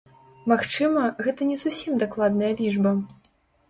[0.51, 2.99] Магчыма, гэта не зусім дакладная лічба.